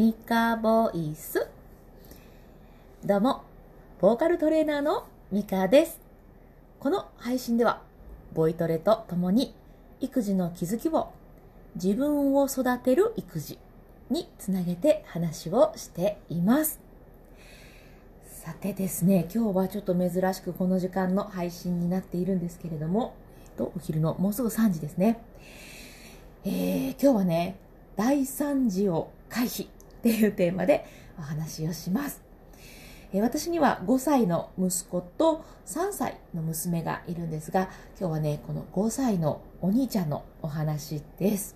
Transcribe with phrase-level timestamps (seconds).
[0.00, 1.46] ミカボイス。
[3.04, 3.42] どうも、
[4.00, 6.00] ボーカルトレーナーのミカです。
[6.78, 7.82] この配信では、
[8.32, 9.54] ボイトレとともに、
[10.00, 11.12] 育児の気づきを、
[11.74, 13.58] 自分を育てる育児
[14.08, 16.80] につなげて話をしています。
[18.24, 23.12] さてですね、今日はちょっと珍しくこの時間の配信になっているんですけれども、
[23.58, 25.20] とお昼のもうすぐ3時ですね。
[26.46, 27.56] えー、今日はね、
[27.96, 29.68] 大惨事を回避
[30.00, 30.86] っていうテーマで
[31.18, 32.22] お話をします。
[33.12, 37.68] え、私には5歳の息子と3歳の娘がいるんですが、
[37.98, 41.54] 今日はね、この5歳のお兄ちゃんのお話です。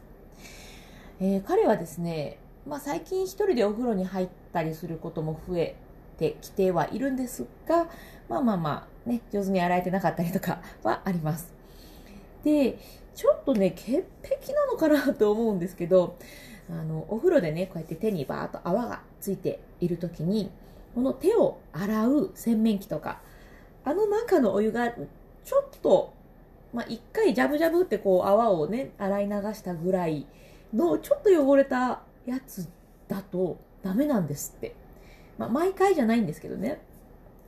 [1.20, 5.76] えー、彼はですね、まあ、最近一人でお風呂に入ったりすることも増え
[6.18, 7.86] てきてはいるんですが、
[8.28, 11.54] まあまあまあ、ね、上手に洗えてなかったりとかはあります。
[12.42, 12.78] で、
[13.14, 16.16] ちょっとね、潔癖なのかなと思うんですけど、
[16.70, 20.50] あの、お風呂でね、こうやって手にバーッと泡がついている時に、
[20.94, 23.20] この手を洗う洗面器とか、
[23.84, 26.14] あの中のお湯がちょっと、
[26.72, 30.26] まあ、一回ジャブジャブってこう泡をね、洗い流したぐらい
[30.72, 32.68] のちょっと汚れたやつ
[33.08, 34.74] だとダメなんですって。
[35.36, 36.80] ま、毎回じゃないんですけどね。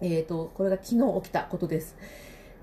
[0.01, 1.97] えっ、と、これが昨日起きたことです。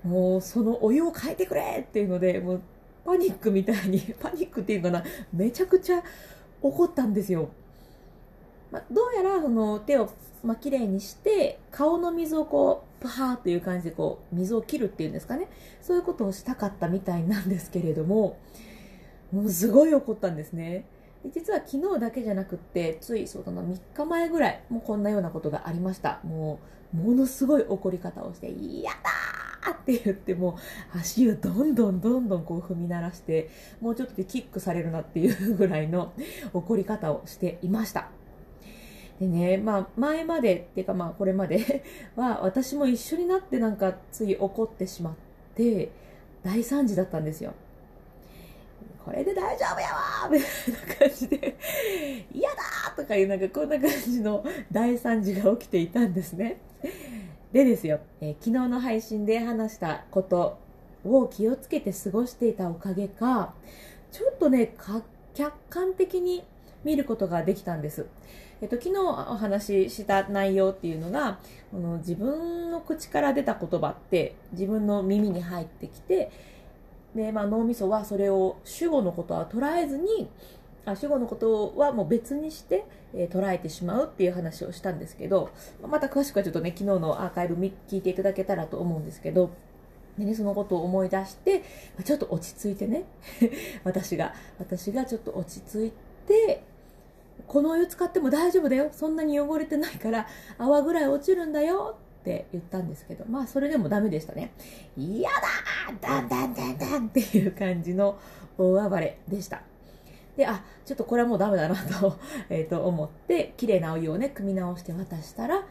[0.04, 2.60] もうそのお湯を変えてくれっていうので、もう
[3.04, 6.02] パニックみたいに、 パニックっていうかな、めちゃくちゃ
[6.64, 7.50] 怒ったんですよ。
[8.72, 10.10] ま、どうやらその手を、
[10.42, 15.48] まあ、きれいにして、顔の水をこう、パーっていう感じでこう、水を切るっていうんですかね。
[15.82, 18.38] そういうことをしたかったみたいなんですけれども、
[19.30, 20.86] もうすごい怒ったんですね。
[21.34, 26.20] 実は昨日だけじゃなくって、ついそうだな、3日前ぐらい、もうこんなようなことがありました。
[26.24, 26.60] も
[26.94, 29.33] う、ものすごい怒り方をして、嫌だー
[29.72, 30.58] って言っても
[30.94, 36.12] 足をどんどんどんどんこう踏み鳴らして、もうちょっとでキックされるなっていうぐらいの
[36.52, 38.08] 怒り方をしていました。
[39.20, 41.84] でね、まあ前までっていうかまあこれまで
[42.16, 45.14] は私も一緒になってなんかつい怒ってしまっ
[45.54, 45.90] て
[46.42, 47.54] 大惨事だったんですよ。
[49.04, 51.56] これで大丈夫やわみたいな感じで、
[52.32, 52.56] 嫌だ
[52.96, 56.58] とかいうなんかこんな感じの大惨事が起きていたんですね。
[57.54, 60.58] でですよ、えー、昨日の配信で話したこと
[61.04, 63.54] を気をつけて過ごしていたおかげか、
[64.10, 64.74] ちょっとね、
[65.34, 66.42] 客観的に
[66.82, 68.06] 見ることができたんです。
[68.60, 71.38] えっと、昨日お話しした内容っていうのが、
[71.70, 76.32] この自分の口から出た言葉って自分の耳に入ってきて、
[77.14, 80.28] で、まあ、脳みそはそれを主語のことは捉えずに、
[80.86, 82.84] あ主語のことはもう別にして、
[83.14, 85.50] えー、捉えてしまうっていう話をしたんですけど、
[85.82, 89.50] また詳しくはちょっとね、昨日のアーカイブ聞いていただけたらと思うんですけど、
[90.18, 91.62] でね、そのことを思い出して、
[92.04, 93.04] ちょっと落ち着いてね、
[93.84, 95.92] 私が、私がちょっと落ち着い
[96.26, 96.62] て、
[97.48, 98.90] このお湯使っても大丈夫だよ。
[98.92, 100.26] そんなに汚れてないから、
[100.58, 104.52] 泡ぐらい落ちるんだよって言ったんですけど、まあそれでもダメでしたね。
[104.96, 108.16] 嫌だーダンダンダンダンっていう感じの
[108.56, 109.62] 大暴れでした。
[110.36, 112.16] で、あ、ちょっとこれはもうダメだなと
[112.50, 115.64] えっと思って、綺麗なお湯をね、汲み直して渡したら、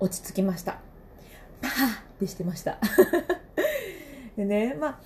[0.00, 0.78] 落ち着きました。
[1.60, 1.72] パーっ
[2.18, 2.78] てしてました。
[4.36, 4.98] でね、まあ、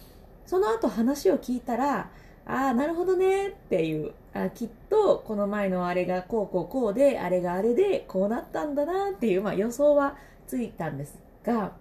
[0.47, 2.11] その後話を聞いたら、
[2.47, 10.17] ああ、なるほどねっていう、あきっとこの前のあれがこうこうこうで、あれがあれでこうなったんだなっていう、まあ予想は
[10.47, 11.73] ついたんですが、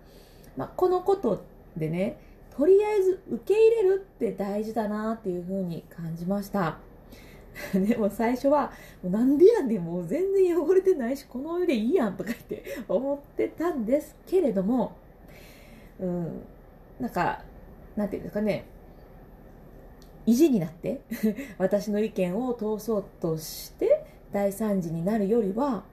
[0.56, 1.44] まあ、このこと
[1.76, 2.18] でね、
[2.56, 6.78] とりあえず受け入れるって大事だなっていうふうに感じました。
[7.74, 8.72] でも最初は、
[9.04, 14.94] もうなんでやねん、もう全然汚れてないし、このお湯でいいやんとか言って思ってたんですけれども、
[16.00, 16.42] うん、
[17.00, 17.44] なんか、
[17.96, 18.66] なんていうんですかね、
[20.26, 21.02] 意地になって
[21.58, 25.84] 私の意見を通そうとして大惨事になるよりは、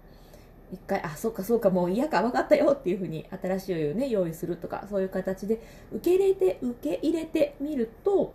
[0.73, 5.61] 一回、あ、そうかそうか、もう嫌か、分かったよっていうふうに新しいお湯をね、用意するとか、そういう形で
[5.93, 8.33] 受け入れて、受け入れてみると、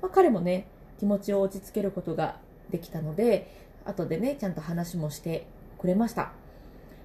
[0.00, 0.66] まあ、彼もね、
[0.98, 2.38] 気持ちを落ち着けることが
[2.72, 3.48] できたので、
[3.84, 5.46] 後でね、ちゃんと話もして
[5.78, 6.32] くれました。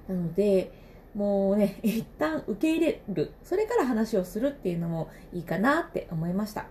[0.07, 0.71] なので、
[1.13, 6.65] もうね、 一旦受け入れる、それから話をするっていうのもいいかなって思いました。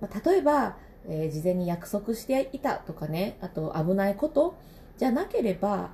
[0.00, 0.76] まあ、例えば、
[1.08, 4.54] えー、事前に約束していたとかね、あと危ないこと
[4.96, 5.90] じゃなければ、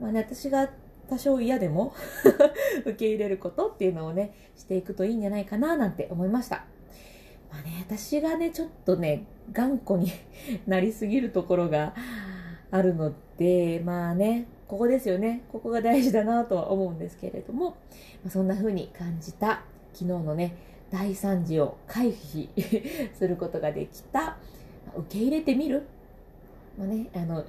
[0.00, 0.70] まあね、私が
[1.08, 1.94] 多少嫌でも
[2.84, 6.64] 受け入れることっていうのをね、していくといいんじゃないかななんて思いました。
[7.54, 10.10] まあね、私がね、ちょっとね、頑固に
[10.66, 11.94] なりすぎるところが
[12.72, 15.44] あるので、まあね、ここですよね。
[15.52, 17.76] ここが大事だなとは思うんですけれども、
[18.24, 19.62] ま、そんな風に感じた
[19.92, 20.56] 昨日のね、
[20.90, 22.48] 大惨事を回避
[23.16, 24.36] することができた、
[24.96, 25.86] 受け入れてみる。
[26.76, 27.44] まあね、あの、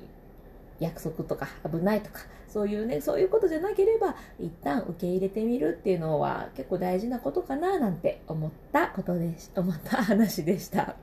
[0.80, 2.20] 約束とか危ないとか、
[2.56, 10.96] そういうね、そういうことじゃなければ、一旦受け入れてみるっていうのは結構大事なことかななんて思ったことでし、 思った話でした。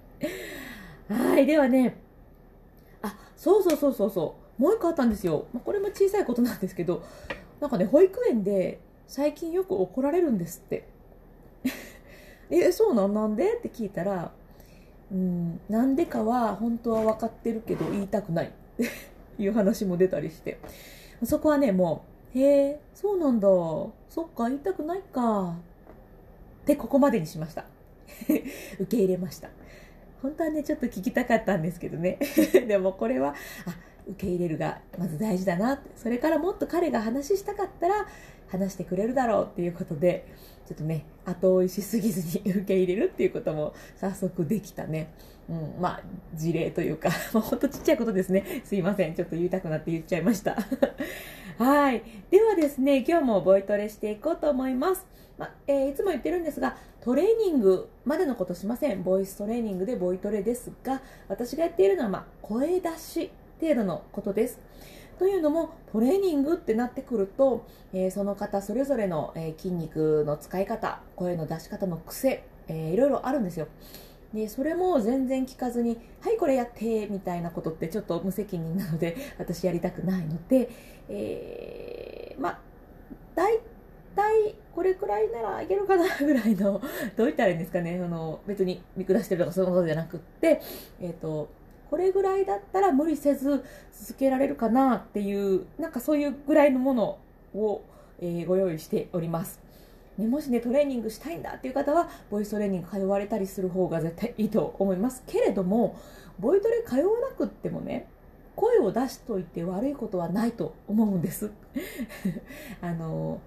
[1.11, 1.99] はい、ではね、
[3.03, 5.45] あ、そうそうそうそうそう、もう一個あったんですよ。
[5.53, 7.03] まこれも小さいことなんですけど、
[7.61, 10.89] なんかね、保育園で最近よく怒られるんですって。
[12.49, 13.13] え、そうなん？
[13.13, 13.57] なんで？
[13.59, 14.33] って聞いたら、
[15.13, 18.89] うん、なんでかは本当は分かってるけど言いたくないって
[19.43, 20.59] いう話も出たりして。
[21.25, 22.05] そこはね、も
[22.35, 23.49] う、へえ、そうなんだ。
[23.49, 23.93] そ
[24.23, 25.55] っか、言いたくないか。
[26.63, 27.65] ってここまでにしました。
[28.79, 29.49] 受け入れました。
[30.21, 32.19] 本当はね、ちょっと聞きたかったんですけどね。
[32.67, 33.35] でもこれは、
[33.67, 33.75] あ、
[34.09, 35.91] 受け入れるがまず大事だなって。
[35.97, 38.07] それからもっと彼が話したかったら
[38.49, 40.27] 話してくれるだろうっていうことで、
[40.73, 45.13] ちょっとね、後追いしすぎずに受け入れるっていうことも早速できたね。
[45.51, 46.03] うん、まあ、
[46.35, 48.63] 事例というか、 まあ、ほんとちっちゃいことですね。
[48.65, 49.15] すいません。
[49.15, 50.57] ちょっと言いたくなって言っちゃいました。
[51.59, 52.03] はい。
[52.31, 55.07] ではですね、今日もボイトレしていこうと思います。
[55.37, 59.03] ま、えー、いつも言ってるんですが、トレーニングまでのことしません。
[59.03, 63.31] ボイストレーニングでボイトレですが、私がやっているのは、まあ、声出し
[63.61, 64.59] 程度のことです。
[65.23, 73.69] というのもトレーニングってなってくると、えー、その方それぞれの、えー、筋肉の使い方声の出し方の癖、えー、いろいろあるんですよ。
[74.35, 80.69] でそれも全然聞かずに「はいこれやって」みたいなことってちょっと無責任なので 私やりたくないので、
[81.09, 82.61] えー、まあ
[83.37, 83.61] 大
[84.17, 86.81] 体これくらいならいけるかなぐらいの
[87.17, 90.61] どう言ったらいいんですかねあの別に見下してるとかそういうことじゃなくって
[91.01, 91.62] えっ、ー、と
[91.93, 93.63] これぐらいだったら無理せず
[93.93, 97.19] 続けられるかなっていう、なんかそういうぐらいのもの
[97.55, 97.83] を、
[98.19, 99.61] えー、ご用意しております。
[100.17, 106.01] ね、もしね、トレーニングしたいんだっていう方は、ボイストレーニング通われたりする方が絶対いいと思いますけれども、
[106.39, 108.09] ボイトレ通わなくってもね、
[108.57, 111.51] 声を出しといて悪いことはないと思うんです。
[112.81, 113.43] あの、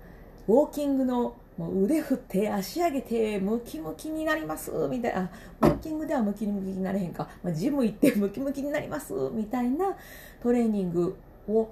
[0.47, 5.29] ウォーキングのもう腕振って足上げてムキムキになりますみたいな。
[5.61, 9.95] ウォーキングではムキムキになれへんか、まあ、ジム行ってムキムキになりますみたいな
[10.43, 11.69] トレーニングを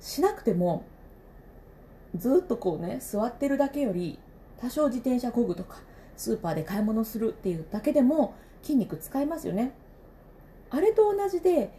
[0.00, 0.84] しなくても
[2.16, 4.18] ずっとこうね座ってるだけより
[4.58, 5.76] 多少自転車こぐとか
[6.16, 9.72] スーパーで買い物するっていうだけでも筋肉使いますよね。
[10.70, 11.70] あれと同じで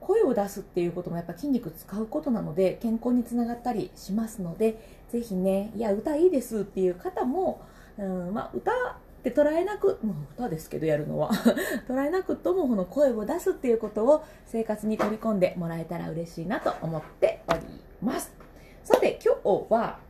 [0.00, 7.60] 声を出すっていうこともやっぱ筋肉使うことなので健康につながったりしますのでぜひね、いや、歌いいですっていう方も、
[7.96, 8.74] うん、まあ、歌っ
[9.22, 11.30] て捉えなく、もう歌ですけどやるのは
[11.86, 17.60] 捉えなくともこの声を出すっていうことを生活に取り込んでもらえたら嬉しいなと思っており
[18.02, 18.34] ます。
[18.82, 20.00] さて、今日は、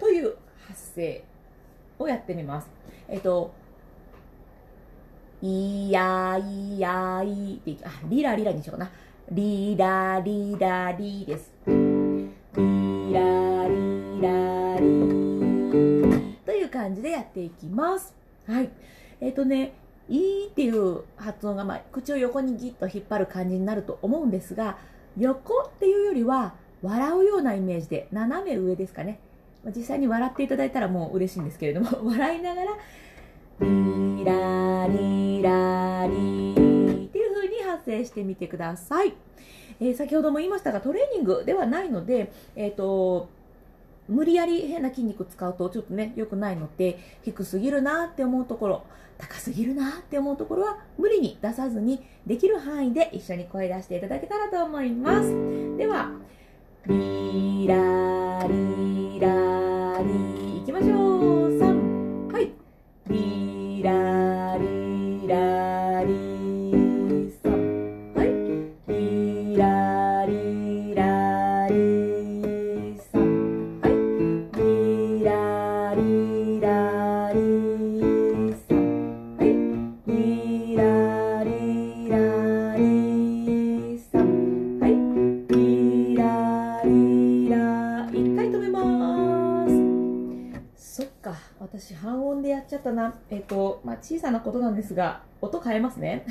[0.00, 0.34] という
[0.66, 1.22] 発声
[2.00, 2.68] をやってみます。
[3.06, 3.52] えっと、
[5.40, 8.90] いやいやいってあ、リラリラにしようかな。
[9.30, 11.52] リーラリーラリーです。
[11.66, 18.14] リーラリーラリーという感じでやっていきます。
[18.46, 18.70] はい。
[19.20, 19.74] えっ、ー、とね、
[20.08, 24.78] いいっていう発音が、まあ、口を横にギッと引っ張る感じになると思うんですが、
[25.18, 29.18] 横っていうよりは、笑うようなイメージで、斜め上ですかね。
[29.76, 32.70] 実際に笑っていただいたらもう嬉しいんですけれども、笑いながら、
[33.60, 36.47] リラリラリ発
[37.88, 39.14] 声してみてください。
[39.80, 43.28] えー、先ほども言いましたが、トレーニングではないので、えっ、ー、と、
[44.08, 48.82] 無理やり変な筋肉使うとちょっとね、良くないので、低すぎるなって思うところ、
[49.18, 55.28] 高すぎるなって思うところは無理に出さずに、できる範囲で一緒に声出していただけたらと思います。
[55.76, 56.12] では、
[56.86, 61.58] リラリラリいきましょう。
[61.58, 62.52] 3、はい。
[63.08, 64.17] リラ
[95.98, 96.24] ますね。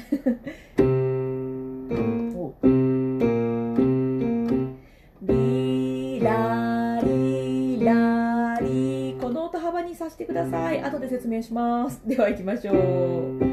[5.21, 10.81] リラリラリこの音幅にさせてください。
[10.81, 12.01] 後で説明します。
[12.07, 13.46] では行きましょう。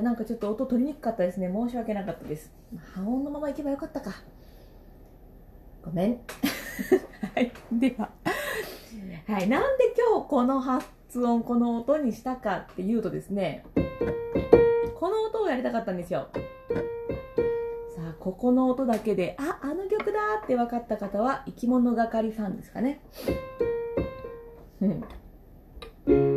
[0.00, 1.50] なんかちょっと音取りにくかったですね。
[1.52, 2.52] 申し訳なかったです。
[2.94, 4.12] 半音のままいけばよかったか。
[5.84, 6.20] ごめん。
[7.34, 7.52] はい。
[7.72, 8.10] では。
[9.26, 9.48] はい。
[9.48, 10.88] なんで今日この発
[11.24, 13.64] 音、この音にしたかっていうとですね、
[14.98, 16.28] この音をやりたかったんですよ。
[17.94, 23.00] さあ、ここの音だけで、あ、あの曲だって分かった方は、生き物係ファンですかね。
[26.06, 26.35] うん。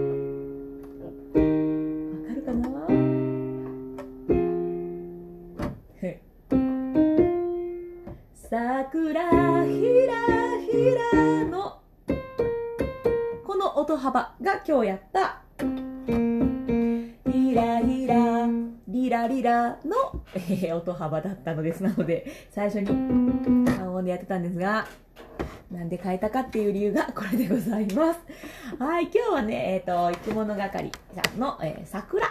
[8.91, 9.21] 桜
[9.65, 10.15] ひら
[10.61, 11.79] ひらの
[13.45, 15.41] この音幅が今日やった。
[17.31, 18.47] ひらひら
[18.87, 22.87] リラリラの、えー音幅だったのですなので最初に
[23.77, 24.87] 半音でやってたんですが
[25.71, 28.19] なんで変えたかっていう理由が これでございます。
[28.79, 32.25] はい今日はねえっ、と生き物係さんの、えー桜。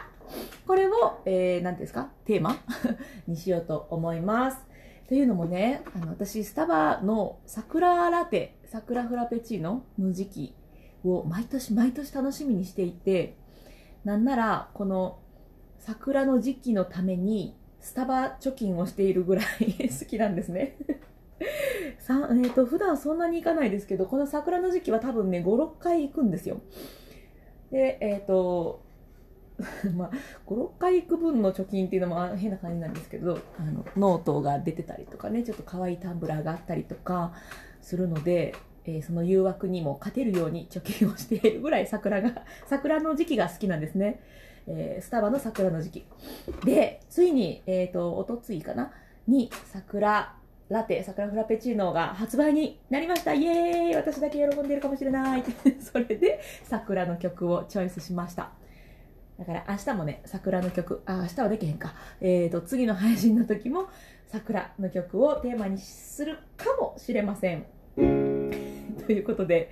[0.67, 2.09] これを、えー、何ですか？
[2.25, 2.57] テーマ？
[3.29, 4.68] にしようと思います。
[5.09, 10.55] というのもね、あの私、スタバの桜ラテ、桜フラペチーノの時期
[11.03, 13.35] を毎年毎年楽しみにしていて、
[14.05, 15.19] なんなら、この
[15.79, 19.47] 桜の時期のためにスタバ貯金をしているぐらい
[19.89, 20.77] 好きなんですね。
[21.99, 26.61] さえー、と普段そんなに行かないですけど、この桜の時期は多分ね、5、6回行くんですよ。
[27.71, 28.83] で、えっ、と、
[29.97, 30.11] まあ、
[30.47, 37.33] 5、6回行く分の貯金っていうのも変な感じなんですけど、あの、ノートが出てたりとかね、ちょっと可愛いタンブラーがあったりとか
[37.81, 44.21] するので、えーその誘惑にも勝てるように貯金をしているぐらい桜が、 桜の時期が好きなんですね。
[44.67, 46.07] えースタバの桜の時期。
[46.65, 48.93] で、ついに、えっ、と、おとついかな
[49.27, 50.37] に、桜
[50.69, 55.45] ラテ、桜フラペチーノが発売になりましたイエーイ私だけ喜んでるかもしれない
[55.81, 58.51] それで、桜の曲をチョイスしました。
[59.39, 61.95] だから明日もね、桜の曲、あ、明日はできへんか。
[62.21, 63.89] えーと、次の配信の時も
[64.27, 67.65] 桜の曲をテーマにするかもしれません。
[67.97, 69.71] ということで、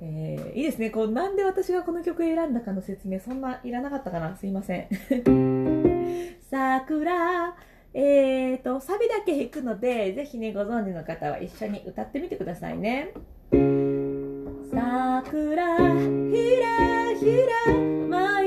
[0.00, 0.90] えーいいですね。
[0.90, 4.88] こう、なんで私がこの曲選んだかの説明、そんないらなかったかなすいません。
[6.50, 7.56] 桜、
[7.94, 13.12] えーと、サビだけ弾くので、ぜひね、ご存知の方は一緒に歌ってみてくださいね。
[14.72, 18.37] 桜ひらひら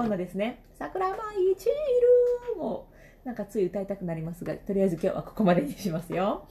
[0.00, 1.16] 今度ですね「桜舞
[1.52, 2.88] い散る」も
[3.22, 6.46] なんかつい歌いたくなりますがとりあえず今日はここまでにしますよ。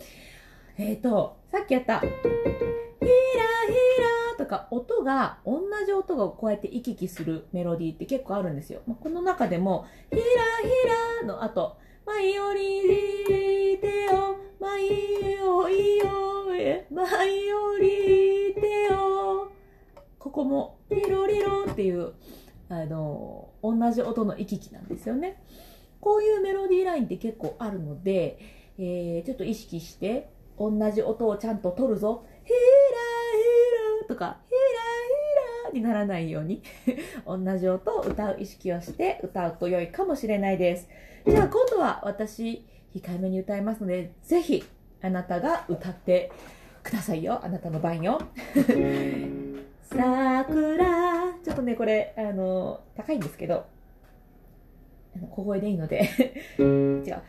[0.77, 2.19] えーとさっきやった「ひらひ
[3.01, 11.75] ら」とか音が同じ音がこうやって行き来するメロディーって結構あるんですよ、まあこの中でも「ひらひら」の後
[12.05, 19.51] 「舞い降りてよ舞い降りよえ舞い降りてよ」
[20.19, 22.13] ここも「リロリロ」っていう
[22.69, 25.41] あの同じ音の行き来なんですよね。
[25.99, 28.39] こういうメロディーラインって結構あるので、
[28.77, 32.25] えーちょっと意識して同じ音をちゃんと取るぞ。
[32.45, 34.57] ヒラヒラとかヒラ
[35.71, 36.61] ヒラにならないように
[37.25, 40.87] 同じ音を歌う意識をして歌うと良いかもしれないです。
[41.27, 44.63] じゃあ今度は私控えめに歌いますので、ぜひ
[45.01, 46.31] あなたが歌って
[46.83, 47.39] くださいよ。
[47.43, 48.19] あなたの番よ。
[49.91, 51.08] 桜
[51.49, 53.65] ちょっとねこれあの高いんですけど
[55.31, 56.07] 小声でいいので。
[56.59, 57.21] 違う。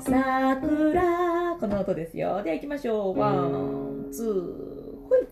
[0.00, 2.42] 桜この音ですよ。
[2.42, 3.18] では行きましょう。
[3.18, 5.26] ワンツーほい。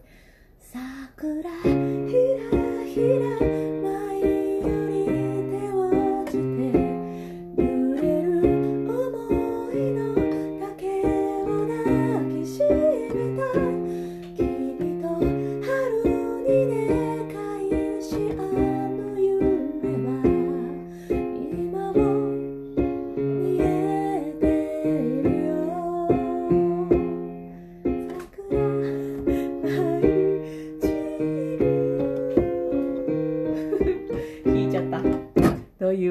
[0.61, 1.69] 桜ひ
[2.51, 3.01] らひ
[3.71, 3.74] ら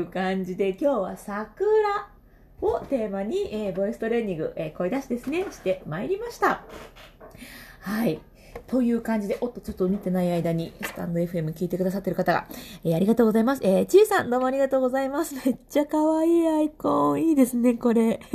[0.05, 2.09] 感じで今日は桜
[2.61, 6.63] をテーマに、えー、ボイストレーニング、えー、声出しですね、してまいりました。
[7.81, 8.21] はい。
[8.67, 12.47] という感じで、おっと、ちょっと見てない間に、スタンド FM 聞いてくださってる方が、
[12.83, 13.61] えー、ありがとうございます。
[13.63, 15.35] えー、ちいさん、どうもありがとうございます。
[15.45, 17.21] めっちゃ可愛いアイコン。
[17.21, 18.19] いいですね、これ。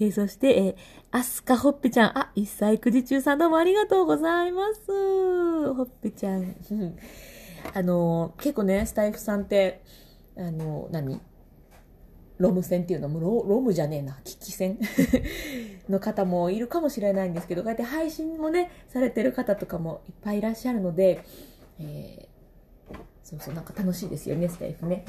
[0.00, 0.74] えー、そして、えー、
[1.12, 5.74] アスカほっぺちゃん、あ、一歳くじ中さん、どうもありがとうございます。
[5.74, 6.56] ほっぺちゃん。
[7.72, 9.82] あのー、結構ね、スタイフさんって、
[10.36, 11.20] あの、何？
[12.38, 14.78] ロム線っていうのもロ、ロムじゃねえな、危機線？
[15.88, 21.24] の方もいるかもしれないんですけど、こうやって配信もね、されてる方とかもいっぱいいらっしゃるので、
[21.78, 22.34] えー、
[23.22, 25.04] そうそう、なんか楽しいですよね、スタイフね。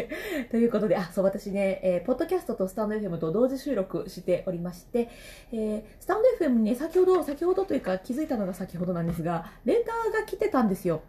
[0.50, 5.08] ということで、あ、そう、私ね、えー、ポッドキャストとスタンド FM と同時収録しておりまして、
[5.52, 11.02] えー、スタンド FM にね、先ほど、先ほどというか気づいたのが先ほどなんですが、レンターが来てたんですよ。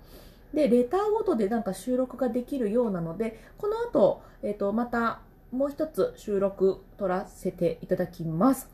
[0.53, 8.69] で、レターごとでなんか収録ができるようなので、この後、えっ、ー、と、また、もう一つ収録撮らせていただきます。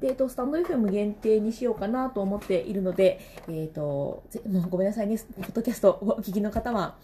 [0.00, 4.24] で、えっと、スタンド FM 限定にしようかなと思っているので、えっ、と、
[4.68, 6.96] ごめんなさいね、ポッドキャストをお聞きの方は、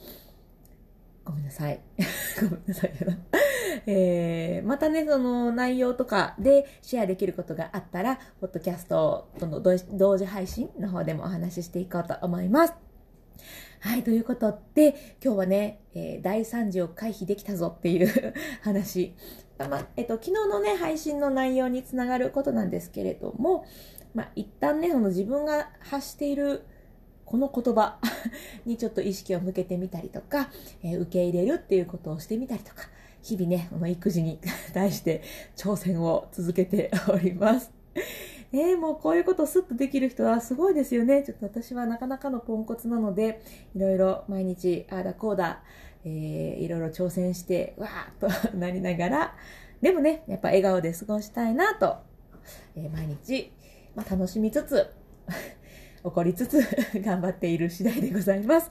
[1.25, 1.81] ごめんなさい。
[2.41, 2.93] ごめんなさい
[3.87, 12.75] えー、またね、その内容とかでシェアできることがあったら、ポッドキャストとの同時配信の方でもお話ししていこうと思います。
[13.83, 19.13] はい、ということで、今日はね、えー、大惨事を回避できたぞっていう 話。
[19.59, 23.65] ま、えっと、昨日のね、配信の内容につながることなんですけれども、
[24.15, 26.63] まあ、一旦ね、その自分が発している
[27.25, 27.99] この言葉
[28.65, 30.53] にちょっと意識を向けてみたりとか、
[30.85, 32.89] えー、受け入れるっていうことをしてみたりとか、
[33.21, 34.39] 日々ね、この育児に
[34.73, 35.23] 対して
[35.57, 37.73] 挑戦を続けております。
[38.53, 41.23] えー、もうこういうことスッとできる人はすごいですよね。
[41.23, 43.43] ちょっと私はなかなかのポンコツなので、
[43.75, 45.63] いろいろ毎日、ああだこうだ、
[46.05, 49.37] えー、いろいろ挑戦して、わーっと なりながら、
[49.81, 51.97] でもね、やっぱ笑顔で過ごしたいなと、
[52.77, 53.53] えー、毎日、
[53.95, 54.87] まあ、楽しみつつ、
[56.05, 56.61] 怒りつつ
[57.01, 58.71] 頑張っている次第でございます。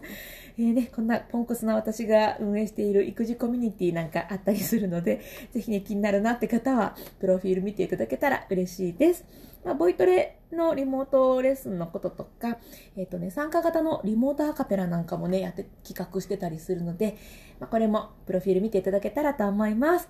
[0.59, 9.25] えー、ね、こんなポンコツな私が運営している育児コミュニティなんかあったりするので、ぜひね、気になるなって方は、プロフィール見ていただけたら嬉しいです。
[9.63, 12.57] まあ、ボイトレのリモートレッスンのこととか、
[12.97, 17.17] えっ、ー、とね、参加型のリモートアカペラなんかもね、やって企画してたりするので、
[17.59, 20.09] まあ、これもプロフィール見ていただけたらと思います。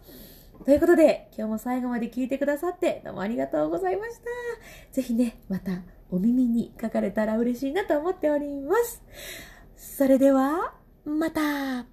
[0.66, 4.24] ということで、今日も最後まで聞いてくださってどうもありがとうございました。
[4.92, 9.04] ぜひね、またお耳に書かれたら嬉しいなと思っております。
[9.76, 11.86] それでは、また